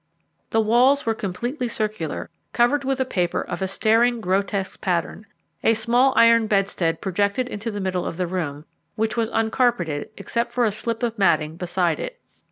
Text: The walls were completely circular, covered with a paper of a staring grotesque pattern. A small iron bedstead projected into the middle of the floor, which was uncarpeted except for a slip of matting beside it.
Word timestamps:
The 0.49 0.61
walls 0.61 1.05
were 1.05 1.13
completely 1.13 1.67
circular, 1.67 2.27
covered 2.53 2.83
with 2.83 2.99
a 2.99 3.05
paper 3.05 3.41
of 3.43 3.61
a 3.61 3.67
staring 3.67 4.19
grotesque 4.19 4.81
pattern. 4.81 5.27
A 5.63 5.75
small 5.75 6.11
iron 6.15 6.47
bedstead 6.47 6.99
projected 7.01 7.47
into 7.47 7.69
the 7.69 7.79
middle 7.79 8.07
of 8.07 8.17
the 8.17 8.27
floor, 8.27 8.65
which 8.95 9.15
was 9.15 9.29
uncarpeted 9.31 10.09
except 10.17 10.53
for 10.53 10.65
a 10.65 10.71
slip 10.71 11.03
of 11.03 11.19
matting 11.19 11.55
beside 11.55 11.99
it. 11.99 12.19